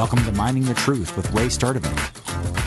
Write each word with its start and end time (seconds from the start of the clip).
Welcome 0.00 0.24
to 0.24 0.32
Mining 0.32 0.64
the 0.64 0.72
Truth 0.72 1.14
with 1.14 1.30
Ray 1.32 1.48
Sturdivant. 1.48 1.94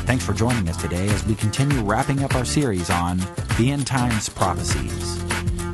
Thanks 0.05 0.23
for 0.23 0.33
joining 0.33 0.70
us 0.70 0.77
today 0.77 1.07
as 1.07 1.25
we 1.25 1.33
continue 1.33 1.81
wrapping 1.81 2.23
up 2.23 2.36
our 2.36 2.45
series 2.45 2.91
on 2.91 3.17
the 3.57 3.71
end 3.71 3.88
times 3.88 4.29
prophecies. 4.29 5.20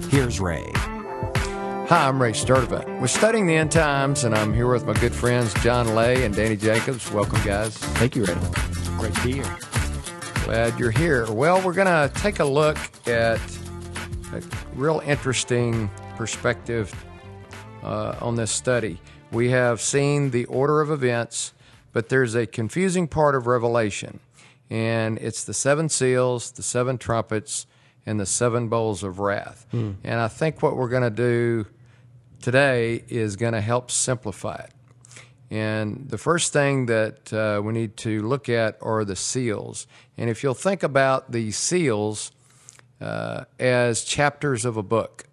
Here's 0.09 0.39
Ray. 0.39 0.71
Hi, 0.73 2.07
I'm 2.07 2.21
Ray 2.21 2.31
Sturdivant. 2.31 3.01
We're 3.01 3.07
studying 3.07 3.45
the 3.45 3.57
end 3.57 3.73
times, 3.73 4.23
and 4.23 4.33
I'm 4.33 4.53
here 4.53 4.71
with 4.71 4.85
my 4.85 4.93
good 4.93 5.13
friends 5.13 5.53
John 5.55 5.95
Lay 5.95 6.23
and 6.23 6.33
Danny 6.33 6.55
Jacobs. 6.55 7.11
Welcome, 7.11 7.43
guys. 7.43 7.77
Thank 7.77 8.15
you, 8.15 8.23
Ray. 8.23 8.37
Great 8.97 9.13
to 9.15 9.23
be 9.25 9.33
here. 9.33 9.57
Glad 10.45 10.79
you're 10.79 10.91
here. 10.91 11.29
Well, 11.29 11.61
we're 11.61 11.73
going 11.73 11.87
to 11.87 12.09
take 12.21 12.39
a 12.39 12.45
look 12.45 12.77
at 13.05 13.41
a 14.31 14.41
real 14.75 15.01
interesting 15.05 15.91
perspective 16.15 16.93
uh, 17.83 18.15
on 18.21 18.35
this 18.35 18.49
study. 18.49 19.01
We 19.31 19.49
have 19.49 19.79
seen 19.79 20.31
the 20.31 20.45
order 20.45 20.81
of 20.81 20.89
events, 20.89 21.53
but 21.93 22.09
there's 22.09 22.35
a 22.35 22.47
confusing 22.47 23.07
part 23.07 23.35
of 23.35 23.45
Revelation, 23.45 24.19
and 24.69 25.17
it's 25.19 25.43
the 25.43 25.53
seven 25.53 25.87
seals, 25.89 26.51
the 26.51 26.63
seven 26.63 26.97
trumpets, 26.97 27.67
and 28.05 28.19
the 28.19 28.25
seven 28.25 28.69
bowls 28.69 29.03
of 29.03 29.19
wrath. 29.19 29.67
And 29.71 30.19
I 30.19 30.27
think 30.27 30.63
what 30.63 30.75
we're 30.75 30.89
going 30.89 31.03
to 31.03 31.09
do 31.11 31.67
today 32.41 33.03
is 33.07 33.35
going 33.35 33.53
to 33.53 33.61
help 33.61 33.91
simplify 33.91 34.55
it. 34.55 34.71
And 35.51 36.09
the 36.09 36.17
first 36.17 36.53
thing 36.53 36.87
that 36.87 37.33
uh, 37.33 37.61
we 37.63 37.73
need 37.73 37.97
to 37.97 38.27
look 38.27 38.49
at 38.49 38.77
are 38.81 39.03
the 39.03 39.15
seals. 39.15 39.87
And 40.17 40.29
if 40.29 40.43
you'll 40.43 40.53
think 40.53 40.83
about 40.83 41.31
the 41.31 41.51
seals 41.51 42.31
uh, 43.01 43.45
as 43.59 44.03
chapters 44.03 44.65
of 44.65 44.77
a 44.77 44.83
book, 44.83 45.25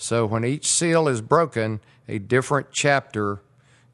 so 0.00 0.24
when 0.24 0.46
each 0.46 0.66
seal 0.66 1.08
is 1.08 1.20
broken, 1.20 1.78
a 2.08 2.18
different 2.18 2.68
chapter 2.72 3.42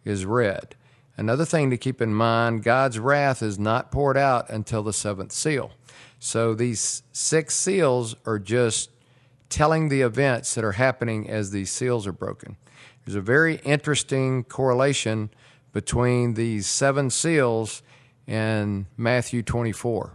is 0.05 0.25
read. 0.25 0.77
Another 1.17 1.45
thing 1.45 1.69
to 1.71 1.77
keep 1.77 2.01
in 2.01 2.15
mind 2.15 2.63
God's 2.63 3.01
wrath 3.01 3.43
is 3.43 3.59
not 3.59 3.91
poured 3.91 4.17
out 4.17 4.49
until 4.49 4.85
the 4.85 4.93
seventh 4.93 5.33
seal. 5.33 5.73
So 6.21 6.55
these 6.55 7.03
six 7.11 7.57
seals 7.57 8.15
are 8.25 8.39
just 8.39 8.91
telling 9.49 9.89
the 9.89 10.03
events 10.03 10.55
that 10.55 10.63
are 10.63 10.73
happening 10.73 11.29
as 11.29 11.51
these 11.51 11.73
seals 11.73 12.07
are 12.07 12.13
broken. 12.13 12.57
There's 13.05 13.17
a 13.17 13.21
very 13.21 13.57
interesting 13.65 14.45
correlation 14.45 15.31
between 15.73 16.35
these 16.35 16.69
seven 16.69 17.11
seals 17.11 17.83
and 18.29 18.87
Matthew 18.97 19.43
24. 19.43 20.15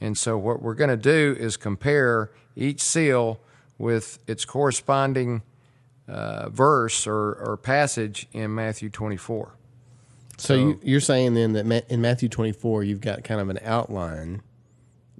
And 0.00 0.16
so, 0.16 0.38
what 0.38 0.62
we're 0.62 0.74
going 0.74 0.90
to 0.90 0.96
do 0.96 1.36
is 1.40 1.56
compare 1.56 2.30
each 2.54 2.80
seal 2.80 3.40
with 3.78 4.18
its 4.26 4.44
corresponding 4.44 5.42
uh, 6.08 6.48
verse 6.50 7.06
or, 7.06 7.34
or 7.34 7.56
passage 7.56 8.26
in 8.32 8.54
Matthew 8.54 8.90
24. 8.90 9.54
So, 10.38 10.54
you, 10.54 10.80
you're 10.82 11.00
saying 11.00 11.34
then 11.34 11.52
that 11.54 11.90
in 11.90 12.00
Matthew 12.00 12.28
24, 12.28 12.84
you've 12.84 13.00
got 13.00 13.24
kind 13.24 13.40
of 13.40 13.48
an 13.48 13.58
outline 13.64 14.42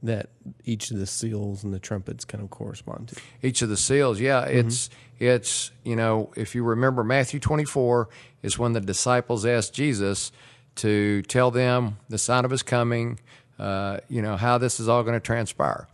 that 0.02 0.28
each 0.64 0.90
of 0.90 0.98
the 0.98 1.06
seals 1.06 1.64
and 1.64 1.74
the 1.74 1.78
trumpets 1.78 2.24
kind 2.24 2.42
of 2.42 2.50
correspond 2.50 3.08
to. 3.08 3.20
each 3.42 3.62
of 3.62 3.68
the 3.68 3.76
seals. 3.76 4.20
Yeah, 4.20 4.44
it's 4.44 4.90
it's 5.18 5.72
you 5.82 5.96
know 5.96 6.32
if 6.36 6.54
you 6.54 6.62
remember 6.62 7.02
Matthew 7.02 7.40
24 7.40 8.08
is 8.42 8.58
when 8.58 8.72
the 8.74 8.80
disciples 8.80 9.44
asked 9.44 9.74
Jesus 9.74 10.30
to 10.76 11.22
tell 11.22 11.50
them 11.50 11.98
the 12.08 12.18
sign 12.18 12.44
of 12.44 12.52
his 12.52 12.62
coming, 12.62 13.18
uh, 13.58 13.98
you 14.08 14.22
know 14.22 14.36
how 14.36 14.58
this 14.58 14.78
is 14.78 14.88
all 14.88 15.02
going 15.02 15.14
to 15.14 15.20
transpire. 15.20 15.88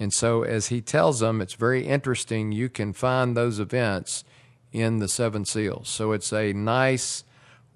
And 0.00 0.12
so 0.12 0.42
as 0.42 0.68
he 0.68 0.80
tells 0.80 1.20
them, 1.20 1.40
it's 1.42 1.54
very 1.54 1.86
interesting. 1.86 2.50
You 2.50 2.70
can 2.70 2.94
find 2.94 3.36
those 3.36 3.60
events 3.60 4.24
in 4.72 4.98
the 4.98 5.08
seven 5.08 5.44
seals. 5.44 5.88
So 5.88 6.12
it's 6.12 6.32
a 6.32 6.54
nice 6.54 7.22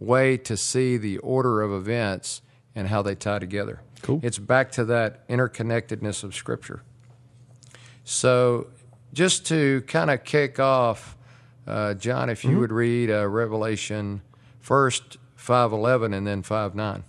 way 0.00 0.39
to 0.39 0.56
see 0.56 0.97
the 0.97 1.19
order 1.19 1.61
of 1.61 1.72
events 1.72 2.41
and 2.75 2.89
how 2.89 3.03
they 3.03 3.14
tie 3.14 3.39
together. 3.39 3.81
Cool. 4.03 4.21
It's 4.22 4.38
back 4.38 4.72
to 4.72 4.84
that 4.87 5.28
interconnectedness 5.28 6.25
of 6.25 6.34
Scripture. 6.34 6.82
So, 8.04 8.69
just 9.12 9.47
to 9.47 9.82
kind 9.82 10.10
of 10.10 10.25
kick 10.25 10.59
off, 10.59 11.16
uh, 11.66 11.94
John, 11.94 12.28
if 12.28 12.44
you 12.44 12.59
would 12.59 12.72
read 12.72 13.10
uh, 13.10 13.27
Revelation 13.28 14.21
first 14.60 15.19
five 15.37 15.72
eleven 15.72 16.12
and 16.12 16.27
then 16.27 16.43
five 16.43 16.75
nine. 16.75 17.04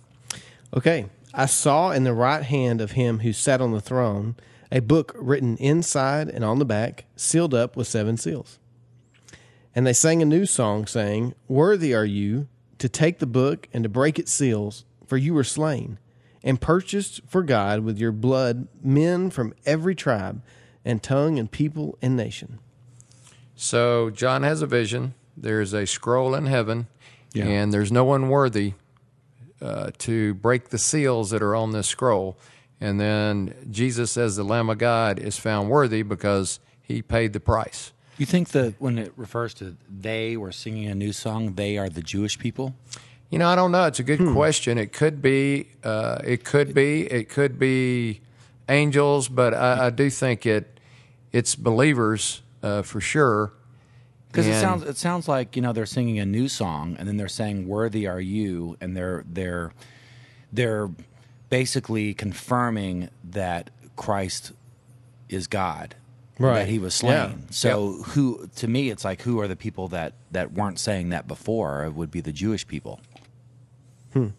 Okay. 0.74 1.06
I 1.34 1.46
saw 1.46 1.90
in 1.90 2.04
the 2.04 2.14
right 2.14 2.42
hand 2.42 2.80
of 2.80 2.92
him 2.92 3.18
who 3.18 3.32
sat 3.34 3.60
on 3.60 3.72
the 3.72 3.80
throne 3.80 4.36
a 4.70 4.80
book 4.80 5.14
written 5.16 5.56
inside 5.58 6.28
and 6.28 6.44
on 6.44 6.58
the 6.58 6.64
back, 6.64 7.04
sealed 7.16 7.54
up 7.54 7.76
with 7.76 7.86
seven 7.86 8.16
seals. 8.16 8.58
And 9.74 9.86
they 9.86 9.92
sang 9.92 10.22
a 10.22 10.26
new 10.26 10.46
song, 10.46 10.86
saying, 10.86 11.34
Worthy 11.48 11.94
are 11.94 12.04
you 12.04 12.48
to 12.78 12.88
take 12.88 13.18
the 13.18 13.26
book 13.26 13.68
and 13.72 13.82
to 13.84 13.88
break 13.88 14.18
its 14.18 14.32
seals, 14.32 14.84
for 15.06 15.16
you 15.16 15.34
were 15.34 15.44
slain, 15.44 15.98
and 16.42 16.60
purchased 16.60 17.20
for 17.26 17.42
God 17.42 17.80
with 17.80 17.98
your 17.98 18.12
blood 18.12 18.68
men 18.82 19.30
from 19.30 19.54
every 19.64 19.94
tribe 19.94 20.42
and 20.84 21.02
tongue 21.02 21.38
and 21.38 21.50
people 21.50 21.98
and 22.00 22.16
nation. 22.16 22.58
So 23.54 24.10
John 24.10 24.42
has 24.44 24.62
a 24.62 24.66
vision. 24.66 25.14
There's 25.36 25.72
a 25.74 25.86
scroll 25.86 26.34
in 26.34 26.46
heaven, 26.46 26.86
and 27.46 27.72
there's 27.72 27.92
no 27.92 28.04
one 28.04 28.28
worthy 28.28 28.74
uh, 29.60 29.90
to 29.98 30.34
break 30.34 30.68
the 30.70 30.78
seals 30.78 31.30
that 31.30 31.42
are 31.42 31.54
on 31.54 31.72
this 31.72 31.86
scroll. 31.88 32.38
And 32.80 33.00
then 33.00 33.54
Jesus, 33.70 34.16
as 34.16 34.36
the 34.36 34.44
Lamb 34.44 34.68
of 34.68 34.78
God, 34.78 35.18
is 35.18 35.38
found 35.38 35.70
worthy 35.70 36.02
because 36.02 36.60
he 36.82 37.02
paid 37.02 37.32
the 37.32 37.40
price. 37.40 37.92
You 38.18 38.26
think 38.26 38.48
that 38.48 38.74
when 38.78 38.98
it 38.98 39.12
refers 39.16 39.54
to 39.54 39.76
they 39.88 40.36
were 40.36 40.52
singing 40.52 40.86
a 40.86 40.94
new 40.94 41.12
song, 41.12 41.54
they 41.54 41.76
are 41.78 41.88
the 41.88 42.02
Jewish 42.02 42.38
people? 42.38 42.74
You 43.30 43.38
know, 43.38 43.48
I 43.48 43.56
don't 43.56 43.72
know. 43.72 43.84
It's 43.84 43.98
a 43.98 44.04
good 44.04 44.20
question. 44.32 44.78
It 44.78 44.92
could 44.92 45.20
be. 45.20 45.68
Uh, 45.82 46.18
it 46.24 46.44
could 46.44 46.72
be. 46.74 47.02
It 47.02 47.28
could 47.28 47.58
be 47.58 48.20
angels, 48.68 49.28
but 49.28 49.52
I, 49.52 49.86
I 49.86 49.90
do 49.90 50.08
think 50.10 50.46
it. 50.46 50.80
It's 51.32 51.54
believers 51.54 52.42
uh, 52.62 52.82
for 52.82 53.00
sure. 53.00 53.52
Because 54.28 54.46
it 54.46 54.60
sounds 54.60 54.82
it 54.82 54.96
sounds 54.96 55.28
like 55.28 55.56
you 55.56 55.62
know 55.62 55.72
they're 55.72 55.86
singing 55.86 56.18
a 56.18 56.26
new 56.26 56.48
song, 56.48 56.96
and 56.98 57.08
then 57.08 57.16
they're 57.16 57.28
saying 57.28 57.66
"Worthy 57.68 58.06
are 58.06 58.20
you," 58.20 58.76
and 58.80 58.96
they're 58.96 59.24
they're 59.26 59.72
they're 60.52 60.90
basically 61.50 62.14
confirming 62.14 63.08
that 63.24 63.70
Christ 63.96 64.52
is 65.28 65.46
God, 65.46 65.94
Right. 66.38 66.58
That 66.60 66.68
He 66.68 66.78
was 66.78 66.94
slain. 66.94 67.12
Yeah. 67.12 67.32
So 67.50 68.02
who 68.08 68.48
to 68.56 68.68
me, 68.68 68.90
it's 68.90 69.04
like 69.06 69.22
who 69.22 69.40
are 69.40 69.48
the 69.48 69.56
people 69.56 69.88
that 69.88 70.12
that 70.32 70.52
weren't 70.52 70.78
saying 70.78 71.08
that 71.08 71.26
before? 71.26 71.84
It 71.86 71.94
would 71.94 72.10
be 72.10 72.20
the 72.20 72.32
Jewish 72.32 72.66
people. 72.68 73.00
You 74.14 74.32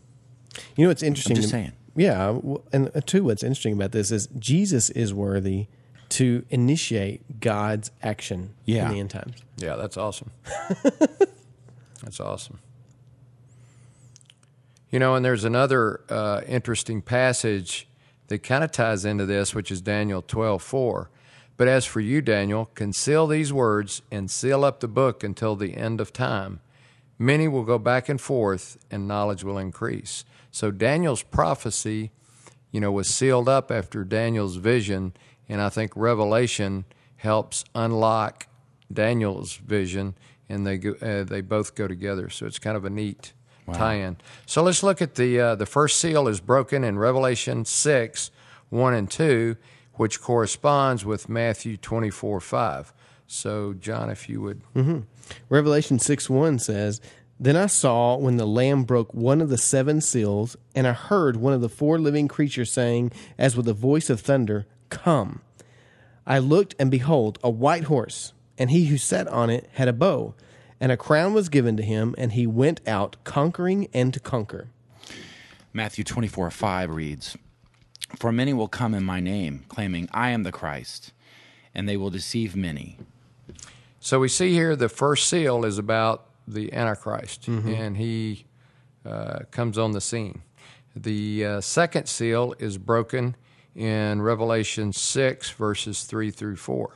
know 0.77 0.87
what's 0.89 1.01
interesting? 1.03 1.35
just 1.35 1.47
to- 1.49 1.51
saying. 1.51 1.71
Yeah, 1.95 2.39
and 2.71 2.91
uh, 2.95 3.01
two, 3.03 3.23
what's 3.23 3.41
interesting 3.41 3.73
about 3.73 3.91
this 3.91 4.11
is 4.11 4.27
Jesus 4.37 4.91
is 4.91 5.11
worthy 5.15 5.65
to 6.09 6.45
initiate 6.51 7.39
God's 7.39 7.89
action 8.03 8.53
Yeah. 8.65 8.85
in 8.85 8.91
the 8.93 8.99
end 8.99 9.09
times. 9.09 9.37
Yeah, 9.57 9.75
that's 9.75 9.97
awesome. 9.97 10.29
that's 12.03 12.19
awesome. 12.19 12.59
You 14.89 14.99
know, 14.99 15.15
and 15.15 15.25
there's 15.25 15.43
another 15.43 16.01
uh, 16.09 16.41
interesting 16.47 17.01
passage 17.01 17.87
that 18.27 18.39
kind 18.39 18.63
of 18.63 18.71
ties 18.71 19.03
into 19.03 19.25
this, 19.25 19.53
which 19.53 19.69
is 19.71 19.81
Daniel 19.81 20.21
12 20.21 20.61
4. 20.61 21.09
But 21.57 21.67
as 21.67 21.85
for 21.85 21.99
you, 21.99 22.21
Daniel, 22.21 22.65
conceal 22.75 23.27
these 23.27 23.51
words 23.51 24.01
and 24.11 24.29
seal 24.29 24.63
up 24.63 24.79
the 24.79 24.87
book 24.87 25.23
until 25.23 25.55
the 25.55 25.75
end 25.75 25.99
of 25.99 26.13
time. 26.13 26.61
Many 27.19 27.47
will 27.47 27.63
go 27.63 27.79
back 27.79 28.09
and 28.09 28.21
forth, 28.21 28.77
and 28.91 29.07
knowledge 29.07 29.43
will 29.43 29.57
increase. 29.57 30.23
So 30.51 30.69
Daniel's 30.69 31.23
prophecy, 31.23 32.11
you 32.71 32.79
know, 32.79 32.91
was 32.91 33.07
sealed 33.07 33.49
up 33.49 33.71
after 33.71 34.03
Daniel's 34.03 34.57
vision, 34.57 35.13
and 35.49 35.59
I 35.59 35.69
think 35.69 35.91
Revelation 35.95 36.85
helps 37.17 37.65
unlock 37.73 38.47
Daniel's 38.93 39.57
vision, 39.57 40.15
and 40.47 40.65
they 40.65 40.77
go, 40.77 40.91
uh, 41.01 41.23
they 41.23 41.41
both 41.41 41.75
go 41.75 41.87
together. 41.87 42.29
So 42.29 42.45
it's 42.45 42.59
kind 42.59 42.77
of 42.77 42.85
a 42.85 42.89
neat 42.89 43.33
tie-in. 43.73 44.17
So 44.45 44.63
let's 44.63 44.83
look 44.83 45.01
at 45.01 45.15
the 45.15 45.39
uh, 45.39 45.55
the 45.55 45.65
first 45.65 45.99
seal 45.99 46.27
is 46.27 46.39
broken 46.39 46.83
in 46.83 46.97
Revelation 46.97 47.65
six 47.65 48.31
one 48.69 48.93
and 48.93 49.09
two, 49.09 49.57
which 49.93 50.21
corresponds 50.21 51.05
with 51.05 51.29
Matthew 51.29 51.77
twenty 51.77 52.09
four 52.09 52.39
five. 52.39 52.93
So 53.27 53.73
John, 53.73 54.09
if 54.09 54.29
you 54.29 54.41
would, 54.41 54.61
mm-hmm. 54.73 54.99
Revelation 55.49 55.99
6 55.99 56.29
1 56.29 56.59
says, 56.59 57.01
Then 57.39 57.57
I 57.57 57.67
saw 57.67 58.15
when 58.15 58.37
the 58.37 58.45
Lamb 58.45 58.83
broke 58.83 59.13
one 59.13 59.41
of 59.41 59.49
the 59.49 59.57
seven 59.57 60.01
seals, 60.01 60.55
and 60.73 60.87
I 60.87 60.93
heard 60.93 61.35
one 61.35 61.53
of 61.53 61.61
the 61.61 61.69
four 61.69 61.99
living 61.99 62.27
creatures 62.27 62.71
saying, 62.71 63.11
as 63.37 63.55
with 63.55 63.67
a 63.67 63.73
voice 63.73 64.09
of 64.09 64.21
thunder, 64.21 64.65
Come. 64.89 65.41
I 66.25 66.39
looked, 66.39 66.75
and 66.79 66.89
behold, 66.89 67.39
a 67.43 67.49
white 67.49 67.85
horse, 67.85 68.33
and 68.57 68.71
he 68.71 68.85
who 68.85 68.97
sat 68.97 69.27
on 69.27 69.49
it 69.49 69.69
had 69.73 69.87
a 69.87 69.93
bow, 69.93 70.33
and 70.79 70.91
a 70.91 70.97
crown 70.97 71.33
was 71.33 71.49
given 71.49 71.77
to 71.77 71.83
him, 71.83 72.15
and 72.17 72.33
he 72.33 72.45
went 72.47 72.81
out 72.87 73.17
conquering 73.23 73.87
and 73.93 74.13
to 74.13 74.19
conquer. 74.19 74.69
Matthew 75.73 76.03
24 76.03 76.51
5 76.51 76.89
reads, 76.89 77.37
For 78.15 78.31
many 78.31 78.53
will 78.53 78.67
come 78.67 78.93
in 78.93 79.03
my 79.03 79.19
name, 79.19 79.65
claiming, 79.67 80.09
I 80.11 80.29
am 80.29 80.43
the 80.43 80.51
Christ, 80.51 81.13
and 81.73 81.87
they 81.87 81.97
will 81.97 82.09
deceive 82.09 82.55
many. 82.55 82.97
So 83.99 84.19
we 84.19 84.27
see 84.29 84.53
here 84.53 84.75
the 84.75 84.89
first 84.89 85.27
seal 85.29 85.65
is 85.65 85.77
about 85.77 86.25
the 86.47 86.71
Antichrist, 86.73 87.47
and 87.47 87.97
he 87.97 88.45
uh, 89.05 89.39
comes 89.51 89.77
on 89.77 89.91
the 89.91 90.01
scene. 90.01 90.41
The 90.95 91.45
uh, 91.45 91.61
second 91.61 92.07
seal 92.07 92.55
is 92.57 92.77
broken 92.77 93.35
in 93.75 94.21
Revelation 94.21 94.93
6, 94.93 95.51
verses 95.51 96.03
3 96.05 96.31
through 96.31 96.55
4. 96.55 96.93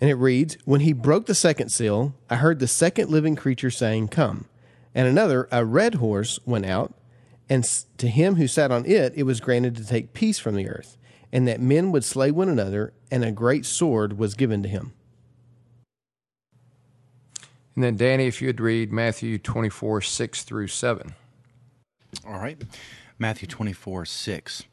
And 0.00 0.10
it 0.10 0.14
reads 0.14 0.56
When 0.64 0.80
he 0.80 0.92
broke 0.92 1.26
the 1.26 1.34
second 1.34 1.70
seal, 1.70 2.14
I 2.28 2.36
heard 2.36 2.58
the 2.58 2.68
second 2.68 3.10
living 3.10 3.36
creature 3.36 3.70
saying, 3.70 4.08
Come. 4.08 4.46
And 4.94 5.08
another, 5.08 5.48
a 5.50 5.64
red 5.64 5.96
horse, 5.96 6.38
went 6.44 6.66
out, 6.66 6.94
and 7.48 7.64
to 7.98 8.08
him 8.08 8.36
who 8.36 8.46
sat 8.46 8.70
on 8.70 8.86
it, 8.86 9.12
it 9.16 9.24
was 9.24 9.40
granted 9.40 9.76
to 9.76 9.86
take 9.86 10.12
peace 10.12 10.38
from 10.38 10.54
the 10.54 10.68
earth, 10.68 10.96
and 11.32 11.48
that 11.48 11.60
men 11.60 11.90
would 11.90 12.04
slay 12.04 12.30
one 12.30 12.48
another, 12.48 12.92
and 13.10 13.24
a 13.24 13.32
great 13.32 13.66
sword 13.66 14.18
was 14.18 14.34
given 14.34 14.62
to 14.62 14.68
him. 14.68 14.92
And 17.74 17.82
then, 17.82 17.96
Danny, 17.96 18.26
if 18.26 18.40
you'd 18.40 18.60
read 18.60 18.92
Matthew 18.92 19.36
24, 19.36 20.00
6 20.00 20.42
through 20.44 20.68
7. 20.68 21.14
All 22.24 22.38
right. 22.38 22.62
Matthew 23.18 23.48
24, 23.48 24.04
6. 24.04 24.64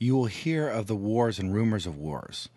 You 0.00 0.16
will 0.16 0.26
hear 0.26 0.68
of 0.68 0.88
the 0.88 0.96
wars 0.96 1.38
and 1.38 1.54
rumors 1.54 1.86
of 1.86 1.96
wars, 1.96 2.48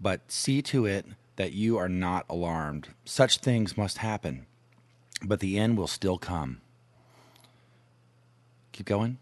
but 0.00 0.30
see 0.30 0.62
to 0.62 0.84
it 0.84 1.06
that 1.36 1.52
you 1.52 1.76
are 1.76 1.88
not 1.88 2.26
alarmed. 2.28 2.88
Such 3.04 3.38
things 3.38 3.76
must 3.76 3.98
happen, 3.98 4.46
but 5.22 5.40
the 5.40 5.58
end 5.58 5.76
will 5.76 5.86
still 5.86 6.18
come. 6.18 6.60
Keep 8.72 8.86
going. 8.86 9.18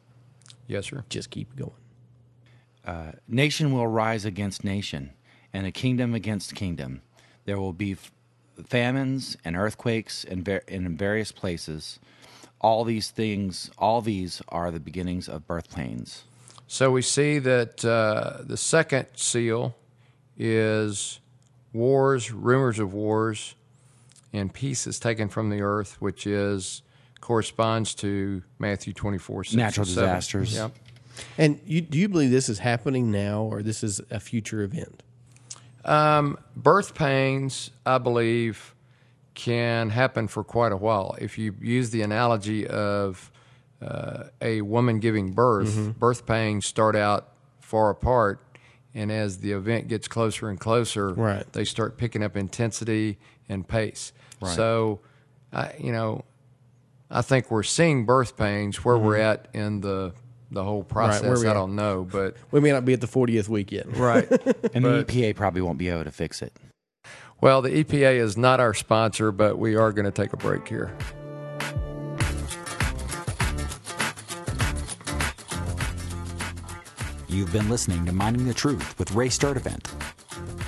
Yes, 0.66 0.86
sir. 0.86 1.04
Just 1.08 1.30
keep 1.30 1.54
going. 1.56 1.72
Uh, 2.84 3.12
nation 3.28 3.72
will 3.72 3.86
rise 3.86 4.24
against 4.24 4.64
nation, 4.64 5.10
and 5.52 5.66
a 5.66 5.72
kingdom 5.72 6.14
against 6.14 6.54
kingdom. 6.54 7.02
There 7.44 7.58
will 7.58 7.72
be 7.72 7.92
f- 7.92 8.12
famines 8.66 9.36
and 9.44 9.56
earthquakes 9.56 10.24
in, 10.24 10.42
ver- 10.42 10.62
in 10.68 10.96
various 10.96 11.32
places. 11.32 11.98
All 12.60 12.84
these 12.84 13.10
things, 13.10 13.70
all 13.78 14.00
these 14.00 14.42
are 14.48 14.70
the 14.70 14.80
beginnings 14.80 15.28
of 15.28 15.46
birth 15.46 15.74
pains. 15.74 16.24
So 16.66 16.90
we 16.90 17.02
see 17.02 17.38
that 17.38 17.84
uh, 17.84 18.38
the 18.42 18.56
second 18.56 19.06
seal 19.14 19.76
is 20.36 21.20
wars, 21.74 22.32
rumors 22.32 22.78
of 22.78 22.94
wars, 22.94 23.54
and 24.32 24.52
peace 24.52 24.86
is 24.86 24.98
taken 24.98 25.28
from 25.28 25.50
the 25.50 25.60
earth, 25.60 26.00
which 26.00 26.26
is 26.26 26.82
corresponds 27.20 27.94
to 27.96 28.42
Matthew 28.58 28.92
24, 28.92 29.44
6 29.44 29.54
Natural 29.54 29.84
disasters. 29.84 30.54
Yep. 30.54 30.72
And 31.38 31.60
you, 31.64 31.80
do 31.80 31.98
you 31.98 32.08
believe 32.08 32.30
this 32.30 32.48
is 32.48 32.58
happening 32.58 33.10
now, 33.10 33.42
or 33.42 33.62
this 33.62 33.82
is 33.84 34.00
a 34.10 34.18
future 34.20 34.62
event? 34.62 35.02
Um, 35.84 36.38
birth 36.56 36.94
pains, 36.94 37.70
I 37.86 37.98
believe, 37.98 38.74
can 39.34 39.90
happen 39.90 40.28
for 40.28 40.42
quite 40.44 40.72
a 40.72 40.76
while. 40.76 41.14
If 41.20 41.38
you 41.38 41.54
use 41.60 41.90
the 41.90 42.02
analogy 42.02 42.66
of 42.66 43.30
uh, 43.82 44.24
a 44.40 44.62
woman 44.62 44.98
giving 44.98 45.32
birth, 45.32 45.68
Mm-hmm. 45.68 45.90
birth 45.92 46.26
pains 46.26 46.66
start 46.66 46.96
out 46.96 47.28
far 47.60 47.90
apart, 47.90 48.40
and 48.94 49.10
as 49.10 49.38
the 49.38 49.52
event 49.52 49.88
gets 49.88 50.06
closer 50.08 50.48
and 50.48 50.58
closer, 50.60 51.12
Right. 51.14 51.50
they 51.52 51.64
start 51.64 51.96
picking 51.96 52.22
up 52.22 52.36
intensity 52.36 53.18
and 53.48 53.66
pace. 53.66 54.12
Right. 54.40 54.54
So, 54.54 55.00
I, 55.52 55.74
you 55.78 55.92
know, 55.92 56.24
I 57.10 57.22
think 57.22 57.50
we're 57.50 57.62
seeing 57.62 58.06
birth 58.06 58.36
pains 58.36 58.84
where 58.84 58.96
we're 58.98 59.16
at 59.18 59.48
in 59.54 59.80
the 59.80 60.12
the 60.50 60.62
whole 60.62 60.84
process. 60.84 61.22
Mm-hmm. 61.22 61.28
where 61.34 61.46
I 61.46 61.50
at. 61.50 61.54
don't 61.54 61.74
know, 61.74 62.06
but 62.08 62.36
We 62.52 62.60
may 62.60 62.70
not 62.70 62.84
be 62.84 62.92
at 62.92 63.00
the 63.00 63.08
40th 63.08 63.48
week 63.48 63.72
yet. 63.72 63.86
right. 63.96 64.30
And 64.74 64.84
But- 64.84 65.08
the 65.08 65.22
EPA 65.22 65.34
probably 65.36 65.62
won't 65.62 65.78
be 65.78 65.88
able 65.88 66.04
to 66.04 66.12
fix 66.12 66.42
it. 66.42 66.52
Well, 67.40 67.60
the 67.60 67.70
EPA 67.84 68.16
is 68.20 68.36
not 68.36 68.60
our 68.60 68.72
sponsor, 68.72 69.32
but 69.32 69.58
we 69.58 69.74
are 69.74 69.92
going 69.92 70.04
to 70.06 70.10
take 70.12 70.32
a 70.32 70.36
break 70.36 70.66
here. 70.68 70.96
You've 77.34 77.52
been 77.52 77.68
listening 77.68 78.06
to 78.06 78.12
Mining 78.12 78.46
the 78.46 78.54
Truth 78.54 78.96
with 78.96 79.10
Ray 79.10 79.26
Sturdivant. 79.26 79.90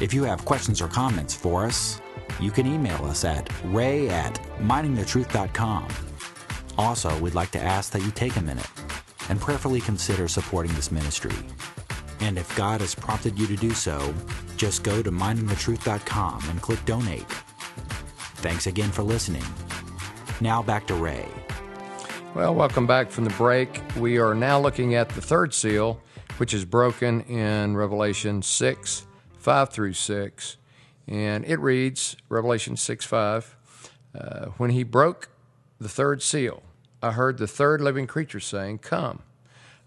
If 0.03 0.13
you 0.13 0.25
have 0.25 0.45
questions 0.45 0.83
or 0.83 0.89
comments 0.89 1.33
for 1.33 1.65
us, 1.65 2.01
you 2.41 2.51
can 2.51 2.67
email 2.67 3.05
us 3.05 3.25
at 3.25 3.49
ray 3.67 4.09
at 4.09 4.35
miningthetruth.com. 4.59 5.87
Also, 6.77 7.17
we'd 7.21 7.37
like 7.37 7.53
to 7.53 7.63
ask 7.63 7.93
that 7.93 8.03
you 8.03 8.11
take 8.11 8.35
a 8.35 8.43
minute 8.43 8.67
and 9.29 9.41
prayerfully 9.41 9.81
consider 9.81 10.27
supporting 10.27 10.75
this 10.75 10.91
ministry. 10.91 11.37
And 12.19 12.37
if 12.37 12.55
God 12.57 12.81
has 12.81 12.97
prompted 12.97 13.39
you 13.39 13.47
to 13.47 13.55
do 13.55 13.71
so, 13.71 14.13
just 14.57 14.83
go 14.83 15.05
to 15.05 15.13
miningthetruth.com 15.13 16.51
and 16.51 16.61
click 16.61 16.85
donate. 16.85 17.31
Thanks 18.43 18.67
again 18.67 18.91
for 18.91 19.05
listening. 19.05 19.45
Now 20.41 20.65
back 20.65 20.89
to 20.89 20.95
Ray. 20.95 21.29
Well, 22.35 22.57
welcome 22.57 22.89
back 22.89 23.13
from 23.13 23.23
the 23.23 23.31
break. 23.31 23.81
We 23.97 24.19
are 24.19 24.35
now 24.35 24.61
looking 24.61 24.97
at 24.97 25.09
the 25.09 25.23
third 25.23 25.55
seal, 25.55 26.01
which 26.39 26.53
is 26.53 26.65
broken 26.65 27.23
in 27.23 27.77
Revelation 27.77 28.43
6 28.43 29.07
5 29.39 29.71
through 29.71 29.93
6. 29.93 30.57
And 31.09 31.45
it 31.45 31.61
reads 31.61 32.17
Revelation 32.29 32.77
6 32.77 33.05
5 33.05 33.57
uh, 34.19 34.47
When 34.57 34.71
he 34.71 34.83
broke 34.83 35.31
the 35.81 35.89
third 35.89 36.23
seal, 36.23 36.63
I 37.03 37.13
heard 37.13 37.39
the 37.39 37.47
third 37.47 37.81
living 37.81 38.07
creature 38.07 38.41
saying, 38.41 38.79
Come. 38.79 39.23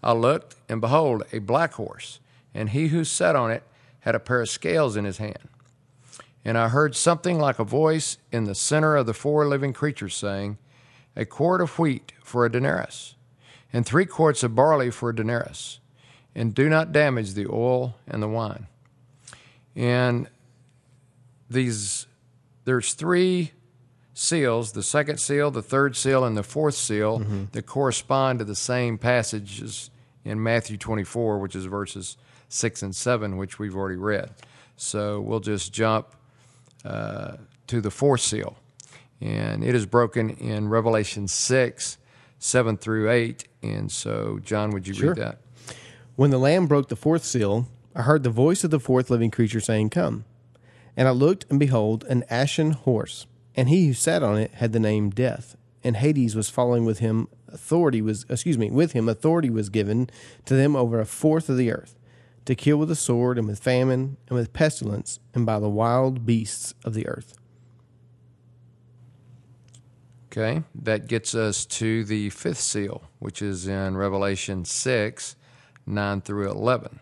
I 0.02 0.12
looked, 0.12 0.56
and 0.68 0.80
behold, 0.80 1.24
a 1.32 1.40
black 1.40 1.74
horse, 1.74 2.20
and 2.54 2.70
he 2.70 2.88
who 2.88 3.04
sat 3.04 3.36
on 3.36 3.50
it 3.50 3.62
had 4.00 4.14
a 4.14 4.20
pair 4.20 4.40
of 4.40 4.48
scales 4.48 4.96
in 4.96 5.04
his 5.04 5.18
hand. 5.18 5.48
And 6.42 6.56
I 6.56 6.68
heard 6.68 6.96
something 6.96 7.38
like 7.38 7.58
a 7.58 7.64
voice 7.64 8.16
in 8.32 8.44
the 8.44 8.54
center 8.54 8.96
of 8.96 9.04
the 9.04 9.12
four 9.12 9.46
living 9.46 9.74
creatures 9.74 10.14
saying, 10.14 10.56
A 11.14 11.26
quart 11.26 11.60
of 11.60 11.78
wheat 11.78 12.12
for 12.24 12.46
a 12.46 12.50
denarius, 12.50 13.14
and 13.72 13.84
three 13.84 14.06
quarts 14.06 14.42
of 14.42 14.54
barley 14.54 14.90
for 14.90 15.10
a 15.10 15.14
denarius, 15.14 15.80
and 16.34 16.54
do 16.54 16.68
not 16.68 16.92
damage 16.92 17.34
the 17.34 17.46
oil 17.50 17.96
and 18.06 18.22
the 18.22 18.28
wine. 18.28 18.66
And 19.76 20.28
these, 21.48 22.06
there's 22.64 22.94
three 22.94 23.52
seals 24.14 24.72
the 24.72 24.82
second 24.82 25.18
seal, 25.18 25.50
the 25.50 25.62
third 25.62 25.96
seal, 25.96 26.24
and 26.24 26.36
the 26.36 26.42
fourth 26.42 26.74
seal 26.74 27.18
that 27.52 27.62
correspond 27.66 28.38
to 28.38 28.44
the 28.44 28.54
same 28.54 28.98
passages 28.98 29.90
in 30.24 30.42
Matthew 30.42 30.76
24, 30.76 31.38
which 31.38 31.56
is 31.56 31.64
verses 31.64 32.16
6 32.48 32.82
and 32.82 32.94
7, 32.94 33.36
which 33.36 33.58
we've 33.58 33.74
already 33.74 33.96
read. 33.96 34.30
So 34.76 35.20
we'll 35.20 35.40
just 35.40 35.72
jump 35.72 36.08
uh, 36.84 37.36
to 37.68 37.80
the 37.80 37.90
fourth 37.90 38.20
seal. 38.20 38.56
And 39.20 39.62
it 39.64 39.74
is 39.74 39.86
broken 39.86 40.30
in 40.30 40.68
Revelation 40.68 41.28
6, 41.28 41.98
7 42.38 42.76
through 42.76 43.10
8. 43.10 43.44
And 43.62 43.90
so, 43.90 44.38
John, 44.42 44.70
would 44.70 44.86
you 44.86 44.94
Sure. 44.94 45.08
read 45.10 45.18
that? 45.18 45.38
When 46.20 46.30
the 46.30 46.38
Lamb 46.38 46.66
broke 46.66 46.90
the 46.90 46.96
fourth 46.96 47.24
seal, 47.24 47.66
I 47.94 48.02
heard 48.02 48.24
the 48.24 48.28
voice 48.28 48.62
of 48.62 48.70
the 48.70 48.78
fourth 48.78 49.08
living 49.08 49.30
creature 49.30 49.58
saying, 49.58 49.88
Come. 49.88 50.26
And 50.94 51.08
I 51.08 51.12
looked, 51.12 51.46
and 51.48 51.58
behold, 51.58 52.04
an 52.10 52.24
ashen 52.28 52.72
horse, 52.72 53.26
and 53.56 53.70
he 53.70 53.86
who 53.86 53.94
sat 53.94 54.22
on 54.22 54.36
it 54.36 54.50
had 54.50 54.74
the 54.74 54.78
name 54.80 55.08
Death, 55.08 55.56
and 55.82 55.96
Hades 55.96 56.36
was 56.36 56.50
following 56.50 56.84
with 56.84 56.98
him. 56.98 57.28
Authority 57.48 58.02
was, 58.02 58.26
excuse 58.28 58.58
me, 58.58 58.70
with 58.70 58.92
him 58.92 59.08
authority 59.08 59.48
was 59.48 59.70
given 59.70 60.10
to 60.44 60.52
them 60.52 60.76
over 60.76 61.00
a 61.00 61.06
fourth 61.06 61.48
of 61.48 61.56
the 61.56 61.72
earth, 61.72 61.98
to 62.44 62.54
kill 62.54 62.76
with 62.76 62.90
the 62.90 62.96
sword, 62.96 63.38
and 63.38 63.48
with 63.48 63.58
famine, 63.58 64.18
and 64.28 64.36
with 64.36 64.52
pestilence, 64.52 65.20
and 65.32 65.46
by 65.46 65.58
the 65.58 65.70
wild 65.70 66.26
beasts 66.26 66.74
of 66.84 66.92
the 66.92 67.08
earth. 67.08 67.38
Okay, 70.26 70.64
that 70.74 71.06
gets 71.06 71.34
us 71.34 71.64
to 71.64 72.04
the 72.04 72.28
fifth 72.28 72.60
seal, 72.60 73.04
which 73.20 73.40
is 73.40 73.66
in 73.66 73.96
Revelation 73.96 74.66
6, 74.66 75.36
9 75.90 76.20
through 76.22 76.50
11. 76.50 77.00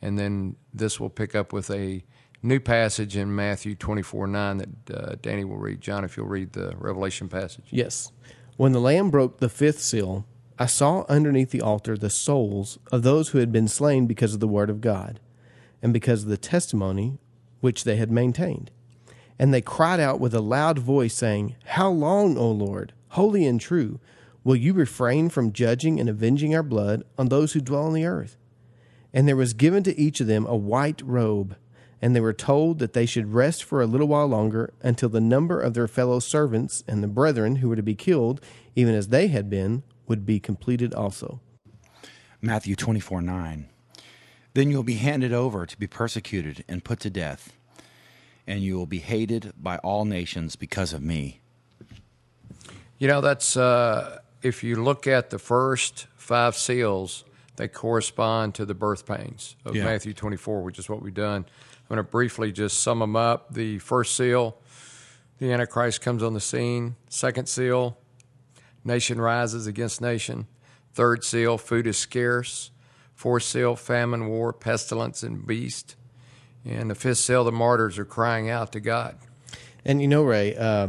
And 0.00 0.18
then 0.18 0.56
this 0.72 1.00
will 1.00 1.10
pick 1.10 1.34
up 1.34 1.52
with 1.52 1.70
a 1.70 2.04
new 2.42 2.60
passage 2.60 3.16
in 3.16 3.34
Matthew 3.34 3.74
24, 3.74 4.26
9 4.26 4.58
that 4.58 4.90
uh, 4.94 5.16
Danny 5.20 5.44
will 5.44 5.56
read. 5.56 5.80
John, 5.80 6.04
if 6.04 6.16
you'll 6.16 6.26
read 6.26 6.52
the 6.52 6.74
Revelation 6.76 7.28
passage. 7.28 7.66
Yes. 7.70 8.12
When 8.56 8.72
the 8.72 8.80
Lamb 8.80 9.10
broke 9.10 9.38
the 9.38 9.48
fifth 9.48 9.80
seal, 9.80 10.26
I 10.58 10.66
saw 10.66 11.04
underneath 11.08 11.50
the 11.50 11.62
altar 11.62 11.96
the 11.96 12.10
souls 12.10 12.78
of 12.90 13.02
those 13.02 13.28
who 13.28 13.38
had 13.38 13.52
been 13.52 13.68
slain 13.68 14.06
because 14.06 14.34
of 14.34 14.40
the 14.40 14.48
word 14.48 14.70
of 14.70 14.80
God, 14.80 15.20
and 15.80 15.92
because 15.92 16.24
of 16.24 16.28
the 16.28 16.36
testimony 16.36 17.18
which 17.60 17.84
they 17.84 17.96
had 17.96 18.10
maintained. 18.10 18.70
And 19.38 19.54
they 19.54 19.60
cried 19.60 20.00
out 20.00 20.18
with 20.18 20.34
a 20.34 20.40
loud 20.40 20.80
voice, 20.80 21.14
saying, 21.14 21.54
How 21.64 21.90
long, 21.90 22.36
O 22.36 22.50
Lord, 22.50 22.92
holy 23.10 23.46
and 23.46 23.60
true, 23.60 24.00
will 24.44 24.56
you 24.56 24.72
refrain 24.72 25.28
from 25.28 25.52
judging 25.52 26.00
and 26.00 26.08
avenging 26.08 26.54
our 26.54 26.62
blood 26.62 27.04
on 27.16 27.28
those 27.28 27.52
who 27.52 27.60
dwell 27.60 27.84
on 27.84 27.92
the 27.92 28.06
earth? 28.06 28.36
And 29.12 29.26
there 29.26 29.36
was 29.36 29.52
given 29.54 29.82
to 29.84 29.98
each 29.98 30.20
of 30.20 30.26
them 30.26 30.46
a 30.46 30.56
white 30.56 31.00
robe, 31.02 31.56
and 32.00 32.14
they 32.14 32.20
were 32.20 32.32
told 32.32 32.78
that 32.78 32.92
they 32.92 33.06
should 33.06 33.34
rest 33.34 33.64
for 33.64 33.80
a 33.80 33.86
little 33.86 34.08
while 34.08 34.26
longer 34.26 34.72
until 34.82 35.08
the 35.08 35.20
number 35.20 35.60
of 35.60 35.74
their 35.74 35.88
fellow 35.88 36.18
servants 36.20 36.84
and 36.86 37.02
the 37.02 37.08
brethren 37.08 37.56
who 37.56 37.68
were 37.68 37.76
to 37.76 37.82
be 37.82 37.94
killed, 37.94 38.40
even 38.76 38.94
as 38.94 39.08
they 39.08 39.28
had 39.28 39.50
been, 39.50 39.82
would 40.06 40.24
be 40.24 40.40
completed 40.40 40.94
also. 40.94 41.40
Matthew 42.40 42.76
24 42.76 43.22
9. 43.22 43.68
Then 44.54 44.70
you'll 44.70 44.82
be 44.82 44.94
handed 44.94 45.32
over 45.32 45.66
to 45.66 45.78
be 45.78 45.86
persecuted 45.86 46.64
and 46.68 46.84
put 46.84 47.00
to 47.00 47.10
death, 47.10 47.52
and 48.46 48.60
you 48.60 48.76
will 48.76 48.86
be 48.86 48.98
hated 48.98 49.52
by 49.56 49.78
all 49.78 50.04
nations 50.04 50.56
because 50.56 50.92
of 50.92 51.02
me. 51.02 51.40
You 52.98 53.06
know, 53.06 53.20
that's 53.20 53.56
uh, 53.56 54.18
if 54.42 54.62
you 54.62 54.82
look 54.82 55.06
at 55.06 55.30
the 55.30 55.38
first 55.38 56.06
five 56.16 56.56
seals, 56.56 57.24
they 57.56 57.68
correspond 57.68 58.54
to 58.56 58.64
the 58.64 58.74
birth 58.74 59.04
pains 59.06 59.56
of 59.64 59.74
Yeah. 59.74 59.84
Matthew 59.84 60.12
24, 60.14 60.62
which 60.62 60.78
is 60.78 60.88
what 60.88 61.02
we've 61.02 61.14
done. 61.14 61.44
I'm 61.44 61.96
going 61.96 62.04
to 62.04 62.08
briefly 62.10 62.52
just 62.52 62.80
sum 62.82 62.98
them 63.00 63.16
up. 63.16 63.52
The 63.54 63.78
first 63.78 64.14
seal, 64.14 64.56
the 65.38 65.52
Antichrist 65.52 66.00
comes 66.00 66.22
on 66.22 66.34
the 66.34 66.40
scene. 66.40 66.96
Second 67.08 67.48
seal, 67.48 67.96
nation 68.84 69.20
rises 69.20 69.66
against 69.66 70.00
nation. 70.00 70.46
Third 70.94 71.24
seal, 71.24 71.58
food 71.58 71.86
is 71.86 71.96
scarce. 71.96 72.70
Fourth 73.14 73.42
seal, 73.42 73.74
famine, 73.74 74.28
war, 74.28 74.52
pestilence, 74.52 75.22
and 75.24 75.44
beast. 75.44 75.96
And 76.64 76.90
the 76.90 76.94
fifth 76.94 77.18
seal, 77.18 77.42
the 77.42 77.50
martyrs 77.52 77.98
are 77.98 78.04
crying 78.04 78.48
out 78.50 78.70
to 78.72 78.80
God. 78.80 79.16
And 79.84 80.00
you 80.02 80.06
know, 80.06 80.22
Ray, 80.22 80.54
uh, 80.54 80.88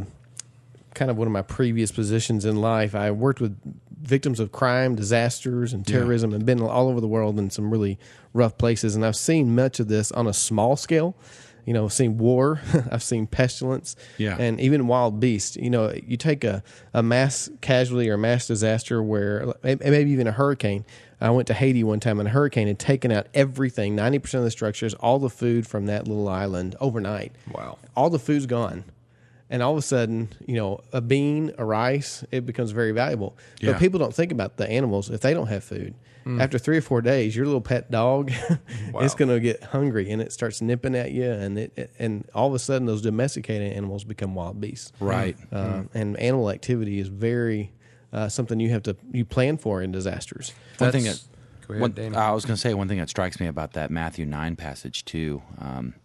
kind 0.94 1.12
of 1.12 1.18
one 1.18 1.28
of 1.28 1.32
my 1.34 1.42
previous 1.42 1.92
positions 1.92 2.46
in 2.46 2.58
life, 2.62 2.96
I 2.96 3.12
worked 3.12 3.40
with 3.42 3.58
victims 4.02 4.40
of 4.40 4.52
crime, 4.52 4.96
disasters, 4.96 5.74
and 5.74 5.86
terrorism, 5.86 6.34
and 6.34 6.46
been 6.46 6.62
all 6.62 6.88
over 6.90 7.02
the 7.02 7.08
world 7.08 7.38
in 7.38 7.50
some 7.50 7.70
really 7.72 8.00
rough 8.34 8.58
places. 8.58 8.96
And 8.96 9.06
I've 9.06 9.16
seen 9.16 9.56
much 9.56 9.80
of 9.80 9.88
this 9.88 10.12
on 10.14 10.26
a 10.28 10.34
small 10.34 10.76
scale. 10.76 11.16
You 11.66 11.74
know, 11.74 11.86
I've 11.86 11.94
seen 11.94 12.18
war, 12.18 12.62
I've 12.92 13.04
seen 13.04 13.28
pestilence, 13.28 13.96
Yeah. 14.18 14.38
and 14.40 14.60
even 14.60 14.88
wild 14.88 15.20
beasts. 15.20 15.56
You 15.58 15.70
know, 15.70 15.94
you 16.08 16.18
take 16.18 16.44
a, 16.44 16.64
a 16.94 17.04
mass 17.04 17.50
casualty 17.62 18.10
or 18.10 18.18
mass 18.18 18.48
disaster 18.48 19.04
where 19.04 19.54
maybe 19.64 20.10
even 20.12 20.26
a 20.28 20.32
hurricane. 20.32 20.86
I 21.22 21.30
went 21.32 21.48
to 21.50 21.54
Haiti 21.54 21.84
one 21.84 22.00
time, 22.00 22.18
and 22.20 22.28
a 22.30 22.32
hurricane 22.32 22.68
had 22.68 22.80
taken 22.80 23.12
out 23.12 23.28
everything 23.34 23.96
90% 23.96 24.36
of 24.36 24.44
the 24.46 24.52
structures, 24.52 24.94
all 24.96 25.20
the 25.20 25.30
food 25.30 25.68
from 25.68 25.86
that 25.88 26.08
little 26.08 26.30
island 26.30 26.78
overnight 26.80 27.34
Wow. 27.52 27.78
all 27.96 28.10
the 28.10 28.18
food's 28.20 28.46
gone. 28.46 28.86
And 29.52 29.64
all 29.64 29.72
of 29.72 29.78
a 29.80 29.82
sudden, 29.82 30.30
you 30.46 30.56
know, 30.56 30.82
a 30.94 31.02
bean, 31.02 31.54
a 31.58 31.66
rice, 31.66 32.24
it 32.32 32.46
becomes 32.46 32.70
very 32.72 32.92
valuable. 32.92 33.36
Yeah. 33.60 33.72
But 33.72 33.80
people 33.80 33.98
don't 34.00 34.14
think 34.14 34.32
about 34.32 34.58
the 34.58 34.70
animals 34.70 35.10
if 35.10 35.22
they 35.22 35.34
don't 35.34 35.48
have 35.48 35.64
food. 35.64 35.96
After 36.40 36.60
three 36.60 36.78
or 36.78 36.82
four 36.82 37.02
days, 37.02 37.36
your 37.36 37.46
little 37.48 37.60
pet 37.62 37.90
dog, 37.90 38.32
it's 38.96 39.16
going 39.16 39.30
to 39.30 39.40
get 39.40 39.64
hungry 39.64 40.12
and 40.12 40.22
it 40.22 40.32
starts 40.32 40.62
nipping 40.62 40.94
at 40.94 41.12
you, 41.12 41.24
and 41.32 41.58
it, 41.58 41.74
it- 41.76 41.92
and 41.98 42.24
all 42.36 42.48
of 42.48 42.54
a 42.54 42.60
sudden, 42.60 42.86
those 42.86 43.02
domesticated 43.02 43.74
animals 43.74 44.04
become 44.04 44.36
wild 44.36 44.62
beasts. 44.62 44.92
Right. 45.00 45.36
Uh, 45.52 45.84
And 45.96 46.16
animal 46.20 46.52
activity 46.52 47.00
is 47.00 47.08
very 47.08 47.72
uh, 48.14 48.30
something 48.30 48.60
you 48.60 48.70
have 48.70 48.84
to 48.84 48.96
you 49.12 49.26
plan 49.26 49.58
for 49.58 49.82
in 49.82 49.92
disasters. 49.92 50.54
One 50.78 50.92
thing 50.92 51.06
that 51.06 51.20
Go 51.68 51.74
ahead, 51.74 51.98
one- 51.98 52.16
I 52.16 52.32
was 52.32 52.46
going 52.46 52.56
to 52.56 52.62
say 52.62 52.76
one 52.76 52.88
thing 52.88 53.00
that 53.00 53.10
strikes 53.10 53.40
me 53.40 53.48
about 53.48 53.74
that 53.74 53.90
Matthew 53.90 54.28
nine 54.28 54.56
passage 54.56 55.06
too. 55.06 55.42
Um, 55.60 55.96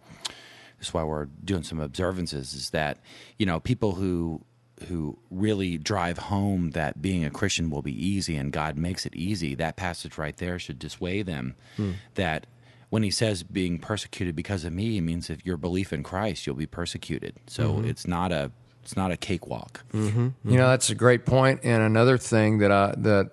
that's 0.84 0.92
why 0.92 1.02
we're 1.02 1.26
doing 1.42 1.62
some 1.62 1.80
observances. 1.80 2.52
Is 2.52 2.70
that 2.70 2.98
you 3.38 3.46
know 3.46 3.58
people 3.58 3.94
who 3.94 4.44
who 4.88 5.16
really 5.30 5.78
drive 5.78 6.18
home 6.18 6.72
that 6.72 7.00
being 7.00 7.24
a 7.24 7.30
Christian 7.30 7.70
will 7.70 7.80
be 7.80 8.06
easy 8.06 8.36
and 8.36 8.52
God 8.52 8.76
makes 8.76 9.06
it 9.06 9.14
easy. 9.14 9.54
That 9.54 9.76
passage 9.76 10.18
right 10.18 10.36
there 10.36 10.58
should 10.58 10.78
dissuade 10.78 11.26
them 11.26 11.56
hmm. 11.76 11.92
that. 12.14 12.46
When 12.90 13.02
he 13.02 13.10
says 13.10 13.42
being 13.42 13.80
persecuted 13.80 14.36
because 14.36 14.64
of 14.64 14.72
me, 14.72 14.98
it 14.98 15.00
means 15.00 15.28
if 15.28 15.44
your 15.44 15.56
belief 15.56 15.92
in 15.92 16.04
Christ, 16.04 16.46
you'll 16.46 16.54
be 16.54 16.66
persecuted. 16.66 17.34
So 17.48 17.72
mm-hmm. 17.72 17.88
it's 17.88 18.06
not 18.06 18.30
a 18.30 18.52
it's 18.84 18.96
not 18.96 19.10
a 19.10 19.16
cakewalk. 19.16 19.82
Mm-hmm. 19.92 20.20
Mm-hmm. 20.20 20.50
You 20.50 20.58
know, 20.58 20.68
that's 20.68 20.90
a 20.90 20.94
great 20.94 21.26
point. 21.26 21.58
And 21.64 21.82
another 21.82 22.18
thing 22.18 22.58
that 22.58 22.70
I 22.70 22.94
that 22.98 23.32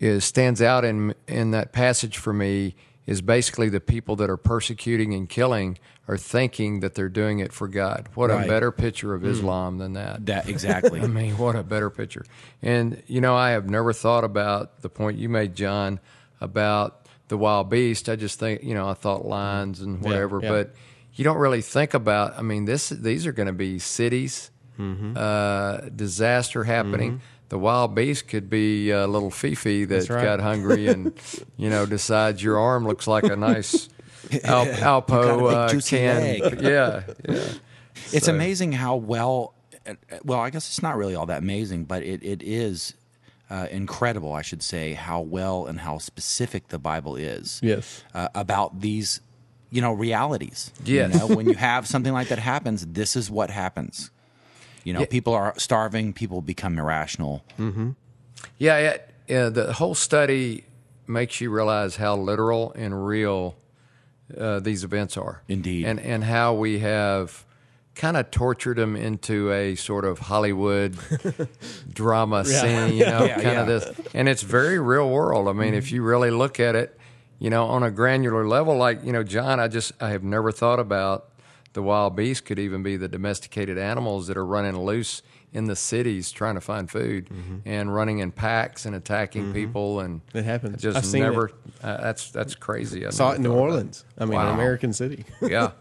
is 0.00 0.24
stands 0.24 0.60
out 0.60 0.84
in 0.84 1.14
in 1.28 1.52
that 1.52 1.72
passage 1.72 2.18
for 2.18 2.32
me 2.32 2.74
is 3.06 3.20
basically 3.22 3.68
the 3.68 3.80
people 3.80 4.14
that 4.16 4.30
are 4.30 4.36
persecuting 4.36 5.14
and 5.14 5.28
killing 5.28 5.78
are 6.06 6.16
thinking 6.18 6.80
that 6.80 6.94
they're 6.94 7.08
doing 7.08 7.38
it 7.38 7.52
for 7.52 7.66
God. 7.68 8.08
What 8.14 8.30
Right. 8.30 8.44
a 8.44 8.48
better 8.48 8.70
picture 8.70 9.14
of 9.14 9.24
Islam 9.24 9.78
than 9.78 9.94
that. 9.94 10.26
That 10.26 10.48
exactly. 10.54 11.00
I 11.00 11.06
mean, 11.06 11.38
what 11.38 11.56
a 11.56 11.62
better 11.62 11.90
picture. 11.90 12.24
And 12.62 13.02
you 13.06 13.20
know, 13.20 13.34
I 13.36 13.50
have 13.50 13.68
never 13.70 13.92
thought 13.92 14.24
about 14.24 14.82
the 14.82 14.88
point 14.88 15.18
you 15.18 15.28
made, 15.28 15.54
John, 15.54 16.00
about 16.40 17.06
the 17.28 17.36
wild 17.36 17.70
beast. 17.70 18.08
I 18.08 18.16
just 18.16 18.38
think, 18.38 18.62
you 18.62 18.74
know, 18.74 18.88
I 18.88 18.94
thought 18.94 19.24
lions 19.24 19.80
and 19.80 20.02
whatever, 20.02 20.40
yeah. 20.42 20.48
but 20.48 20.74
you 21.14 21.24
don't 21.24 21.38
really 21.38 21.62
think 21.62 21.94
about. 21.94 22.38
I 22.38 22.42
mean, 22.42 22.64
this 22.64 22.88
these 22.90 23.26
are 23.26 23.32
going 23.32 23.48
to 23.48 23.52
be 23.52 23.78
cities, 23.78 24.50
Mm-hmm. 24.78 25.12
uh, 25.14 25.90
disaster 25.94 26.64
happening. 26.64 27.20
The 27.50 27.58
wild 27.58 27.94
beast 27.94 28.26
could 28.28 28.48
be 28.48 28.90
a 28.90 29.06
little 29.06 29.30
Fifi 29.30 29.84
that 29.84 30.08
right. 30.08 30.24
got 30.24 30.40
hungry 30.40 30.86
and 30.88 31.12
you 31.56 31.68
know 31.68 31.84
decides 31.86 32.42
your 32.42 32.58
arm 32.58 32.86
looks 32.86 33.06
like 33.06 33.24
a 33.24 33.36
nice 33.36 33.88
Al- 34.44 34.66
Alpo 34.66 35.08
got 35.08 35.40
a 35.40 35.44
uh, 35.46 35.68
juicy 35.68 35.96
can. 35.98 36.20
leg. 36.20 36.60
Yeah, 36.62 37.02
yeah. 37.28 37.48
It's 38.12 38.26
So- 38.26 38.34
amazing 38.34 38.72
how 38.72 38.96
well. 38.96 39.54
uh, 39.86 39.94
Well, 40.24 40.40
I 40.40 40.50
guess 40.50 40.68
it's 40.68 40.82
not 40.82 40.96
really 40.96 41.14
all 41.14 41.26
that 41.26 41.38
amazing, 41.42 41.84
but 41.84 42.02
it, 42.02 42.22
it 42.22 42.42
is 42.42 42.94
uh, 43.50 43.66
incredible, 43.70 44.32
I 44.32 44.42
should 44.42 44.62
say, 44.62 44.92
how 44.94 45.20
well 45.20 45.66
and 45.66 45.80
how 45.80 45.98
specific 45.98 46.68
the 46.68 46.78
Bible 46.78 47.16
is 47.16 47.58
Yes. 47.64 48.04
uh, 48.14 48.28
about 48.34 48.80
these, 48.80 49.20
you 49.70 49.80
know, 49.82 49.92
realities. 49.92 50.70
Yes. 50.84 51.12
You 51.12 51.18
know, 51.18 51.26
when 51.34 51.46
you 51.48 51.54
have 51.54 51.88
something 51.88 52.12
like 52.12 52.28
that 52.28 52.38
happens, 52.38 52.86
this 52.86 53.16
is 53.16 53.28
what 53.28 53.50
happens. 53.50 54.12
You 54.84 54.92
know, 54.94 55.00
Yeah. 55.00 55.06
people 55.06 55.34
are 55.34 55.54
starving. 55.58 56.12
People 56.12 56.40
become 56.42 56.78
irrational. 56.78 57.44
Yeah, 58.58 58.76
it, 58.78 59.10
yeah, 59.28 59.48
the 59.48 59.72
whole 59.74 59.94
study 59.94 60.64
makes 61.06 61.40
you 61.40 61.50
realize 61.50 61.96
how 61.96 62.16
literal 62.16 62.72
and 62.76 63.06
real 63.06 63.56
uh, 64.38 64.60
these 64.60 64.84
events 64.84 65.16
are. 65.16 65.42
Indeed. 65.48 65.84
and 65.86 65.98
and 66.00 66.24
how 66.24 66.54
we 66.54 66.78
have 66.78 67.44
kind 67.96 68.16
of 68.16 68.30
tortured 68.30 68.76
them 68.78 68.96
into 68.96 69.52
a 69.52 69.74
sort 69.74 70.04
of 70.04 70.20
Hollywood 70.20 70.96
drama 71.92 72.44
scene, 72.44 72.94
you 72.94 73.04
know, 73.04 73.24
Yeah, 73.24 73.34
kind 73.34 73.44
yeah. 73.46 73.60
of 73.62 73.66
this, 73.66 73.92
and 74.14 74.28
it's 74.28 74.42
very 74.42 74.78
real 74.78 75.10
world. 75.10 75.48
I 75.48 75.52
mean, 75.52 75.74
if 75.74 75.90
you 75.92 76.02
really 76.02 76.30
look 76.30 76.60
at 76.60 76.74
it, 76.76 76.96
you 77.38 77.50
know, 77.50 77.66
on 77.66 77.82
a 77.82 77.90
granular 77.90 78.46
level, 78.46 78.76
like 78.76 79.04
you 79.04 79.12
know, 79.12 79.22
John, 79.22 79.60
I 79.60 79.68
just 79.68 79.92
I 80.00 80.10
have 80.10 80.22
never 80.22 80.52
thought 80.52 80.78
about 80.78 81.28
the 81.72 81.82
wild 81.82 82.16
beast 82.16 82.44
could 82.44 82.58
even 82.58 82.82
be 82.82 82.96
the 82.96 83.08
domesticated 83.08 83.78
animals 83.78 84.26
that 84.26 84.36
are 84.36 84.44
running 84.46 84.78
loose 84.78 85.22
in 85.52 85.64
the 85.66 85.74
cities 85.76 86.30
trying 86.30 86.54
to 86.54 86.60
find 86.60 86.88
food 86.90 87.28
and 87.64 87.92
running 87.94 88.18
in 88.20 88.30
packs 88.30 88.86
and 88.86 88.94
attacking 88.94 89.52
people 89.52 89.98
and 90.00 90.20
It 90.32 90.44
happens. 90.44 90.80
Just 90.80 90.98
I've 90.98 91.04
seen 91.06 91.22
never. 91.22 91.46
it. 91.48 91.54
Uh, 91.82 91.96
that's 92.00 92.30
that's 92.30 92.54
crazy. 92.54 93.04
I 93.06 93.10
Saw 93.10 93.32
it 93.32 93.36
in 93.36 93.42
New 93.42 93.52
Orleans. 93.52 94.04
I 94.18 94.24
mean, 94.26 94.34
Wow. 94.34 94.48
an 94.48 94.54
American 94.54 94.92
city. 94.92 95.24
yeah. 95.42 95.72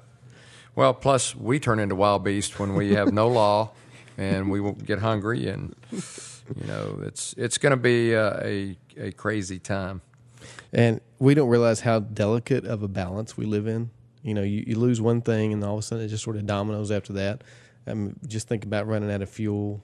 Well, 0.75 0.93
plus 0.93 1.35
we 1.35 1.59
turn 1.59 1.79
into 1.79 1.95
wild 1.95 2.23
beasts 2.23 2.57
when 2.57 2.73
we 2.73 2.93
have 2.95 3.11
no 3.13 3.27
law, 3.27 3.71
and 4.17 4.49
we 4.49 4.59
won't 4.61 4.85
get 4.85 4.99
hungry, 4.99 5.47
and 5.49 5.75
you 5.91 6.65
know 6.67 6.99
it's 7.03 7.33
it's 7.37 7.57
going 7.57 7.71
to 7.71 7.77
be 7.77 8.15
uh, 8.15 8.39
a 8.41 8.77
a 8.97 9.11
crazy 9.11 9.59
time. 9.59 10.01
And 10.71 11.01
we 11.19 11.33
don't 11.33 11.49
realize 11.49 11.81
how 11.81 11.99
delicate 11.99 12.63
of 12.65 12.81
a 12.81 12.87
balance 12.87 13.35
we 13.37 13.45
live 13.45 13.67
in. 13.67 13.89
You 14.23 14.33
know, 14.33 14.43
you, 14.43 14.63
you 14.67 14.77
lose 14.77 15.01
one 15.01 15.21
thing, 15.21 15.53
and 15.53 15.63
all 15.63 15.75
of 15.75 15.79
a 15.79 15.81
sudden 15.81 16.05
it 16.05 16.09
just 16.09 16.23
sort 16.23 16.35
of 16.35 16.45
dominoes 16.45 16.91
after 16.91 17.13
that. 17.13 17.43
Um, 17.87 18.15
just 18.27 18.47
think 18.47 18.65
about 18.65 18.87
running 18.87 19.11
out 19.11 19.21
of 19.21 19.29
fuel, 19.29 19.81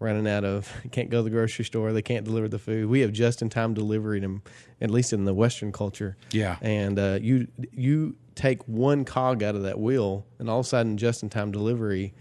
running 0.00 0.26
out 0.26 0.44
of 0.44 0.72
can't 0.92 1.10
go 1.10 1.18
to 1.18 1.22
the 1.22 1.30
grocery 1.30 1.64
store. 1.64 1.92
They 1.92 2.02
can't 2.02 2.24
deliver 2.24 2.48
the 2.48 2.58
food. 2.58 2.88
We 2.88 3.00
have 3.00 3.12
just 3.12 3.42
in 3.42 3.48
time 3.48 3.74
delivery, 3.74 4.22
in, 4.22 4.42
at 4.80 4.90
least 4.90 5.12
in 5.12 5.24
the 5.24 5.34
Western 5.34 5.72
culture. 5.72 6.16
Yeah. 6.32 6.56
And 6.60 6.98
uh, 6.98 7.18
you 7.20 7.48
you 7.72 8.16
take 8.34 8.62
one 8.66 9.04
cog 9.04 9.42
out 9.42 9.54
of 9.54 9.62
that 9.62 9.78
wheel, 9.78 10.24
and 10.38 10.48
all 10.48 10.60
of 10.60 10.66
a 10.66 10.68
sudden, 10.68 10.96
just 10.96 11.22
in 11.22 11.28
time 11.28 11.50
delivery, 11.50 12.14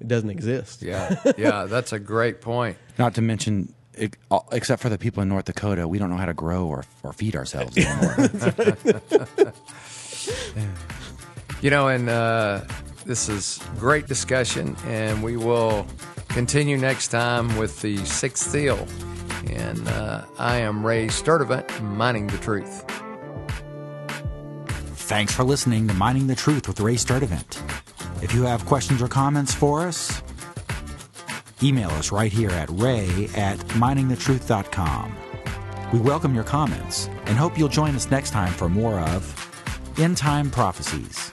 it 0.00 0.08
doesn't 0.08 0.30
exist. 0.30 0.82
Yeah, 0.82 1.16
yeah, 1.38 1.64
that's 1.64 1.92
a 1.92 1.98
great 1.98 2.40
point. 2.40 2.76
Not 2.98 3.14
to 3.14 3.22
mention, 3.22 3.74
it, 3.94 4.16
except 4.52 4.82
for 4.82 4.88
the 4.88 4.98
people 4.98 5.22
in 5.22 5.28
North 5.28 5.46
Dakota, 5.46 5.88
we 5.88 5.98
don't 5.98 6.10
know 6.10 6.16
how 6.16 6.26
to 6.26 6.34
grow 6.34 6.66
or, 6.66 6.84
or 7.02 7.12
feed 7.12 7.34
ourselves 7.34 7.76
anymore. 7.76 8.14
You 11.60 11.70
know, 11.70 11.88
and 11.88 12.08
uh, 12.08 12.62
this 13.06 13.28
is 13.28 13.60
great 13.78 14.06
discussion, 14.06 14.76
and 14.86 15.22
we 15.22 15.36
will 15.36 15.86
continue 16.28 16.76
next 16.76 17.08
time 17.08 17.56
with 17.56 17.80
the 17.82 17.98
sixth 17.98 18.50
seal. 18.50 18.86
And 19.50 19.86
uh, 19.88 20.24
I 20.38 20.56
am 20.56 20.84
Ray 20.84 21.06
Sturdivant, 21.06 21.80
mining 21.82 22.26
the 22.26 22.38
truth. 22.38 22.84
Thanks 25.12 25.34
for 25.34 25.44
listening 25.44 25.86
to 25.88 25.94
Mining 25.94 26.26
the 26.26 26.34
Truth 26.34 26.68
with 26.68 26.80
Ray 26.80 26.94
Sturdivant. 26.94 27.60
If 28.22 28.34
you 28.34 28.44
have 28.44 28.64
questions 28.66 29.02
or 29.02 29.08
comments 29.08 29.54
for 29.54 29.82
us, 29.82 30.22
email 31.62 31.90
us 31.90 32.10
right 32.12 32.32
here 32.32 32.50
at 32.50 32.70
ray 32.70 33.28
at 33.36 33.58
miningthetruth.com. 33.58 35.16
We 35.92 35.98
welcome 35.98 36.34
your 36.34 36.44
comments 36.44 37.08
and 37.26 37.36
hope 37.36 37.58
you'll 37.58 37.68
join 37.68 37.94
us 37.94 38.10
next 38.10 38.30
time 38.30 38.52
for 38.52 38.68
more 38.68 38.98
of 39.00 39.51
End 39.98 40.16
Time 40.16 40.50
Prophecies. 40.50 41.31